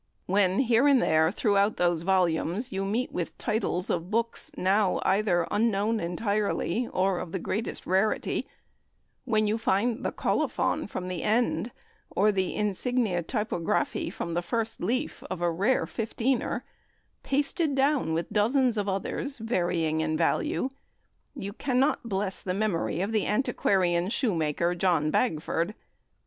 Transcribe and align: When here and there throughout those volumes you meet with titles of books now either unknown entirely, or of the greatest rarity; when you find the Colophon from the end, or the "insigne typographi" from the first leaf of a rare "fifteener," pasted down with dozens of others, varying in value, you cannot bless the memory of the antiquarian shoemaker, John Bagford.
When 0.25 0.57
here 0.61 0.87
and 0.87 0.99
there 0.99 1.31
throughout 1.31 1.77
those 1.77 2.01
volumes 2.01 2.71
you 2.71 2.83
meet 2.85 3.11
with 3.11 3.37
titles 3.37 3.87
of 3.91 4.09
books 4.09 4.49
now 4.57 4.99
either 5.03 5.45
unknown 5.51 5.99
entirely, 5.99 6.87
or 6.91 7.19
of 7.19 7.31
the 7.31 7.37
greatest 7.37 7.85
rarity; 7.85 8.47
when 9.25 9.45
you 9.45 9.59
find 9.59 10.03
the 10.03 10.11
Colophon 10.11 10.87
from 10.87 11.07
the 11.07 11.21
end, 11.21 11.69
or 12.09 12.31
the 12.31 12.55
"insigne 12.55 13.21
typographi" 13.25 14.11
from 14.11 14.33
the 14.33 14.41
first 14.41 14.81
leaf 14.81 15.21
of 15.29 15.39
a 15.39 15.51
rare 15.51 15.85
"fifteener," 15.85 16.63
pasted 17.21 17.75
down 17.75 18.13
with 18.15 18.33
dozens 18.33 18.77
of 18.77 18.89
others, 18.89 19.37
varying 19.37 20.01
in 20.01 20.17
value, 20.17 20.69
you 21.35 21.53
cannot 21.53 22.09
bless 22.09 22.41
the 22.41 22.55
memory 22.55 23.01
of 23.01 23.11
the 23.11 23.27
antiquarian 23.27 24.09
shoemaker, 24.09 24.73
John 24.73 25.11
Bagford. 25.11 25.75